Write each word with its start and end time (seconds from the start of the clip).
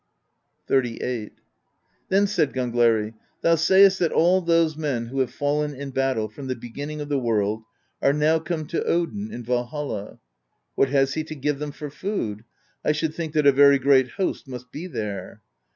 XXXVIII. 0.67 1.29
Then 2.09 2.25
said 2.25 2.53
Gangleri: 2.53 3.13
"Thou 3.43 3.53
sayest 3.53 3.99
that 3.99 4.11
all 4.11 4.41
those 4.41 4.75
men 4.75 5.05
who 5.05 5.19
have 5.19 5.31
fallen 5.31 5.75
in 5.75 5.91
battle 5.91 6.27
from 6.27 6.47
the 6.47 6.55
beginning 6.55 7.01
of 7.01 7.07
the 7.07 7.19
world 7.19 7.61
are 8.01 8.11
now 8.11 8.39
come 8.39 8.65
to 8.69 8.83
Odin 8.83 9.31
in 9.31 9.43
Valhall. 9.43 10.17
What 10.73 10.89
has 10.89 11.13
he 11.13 11.23
to 11.25 11.35
give 11.35 11.59
them 11.59 11.71
for 11.71 11.91
food? 11.91 12.43
I 12.83 12.93
should 12.93 13.13
think 13.13 13.33
that 13.33 13.45
a 13.45 13.51
very 13.51 13.77
great 13.77 14.13
host 14.13 14.47
must 14.47 14.71
be 14.71 14.87
there." 14.87 15.43